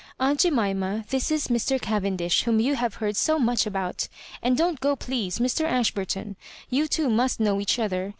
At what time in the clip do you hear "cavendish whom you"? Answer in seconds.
1.79-2.73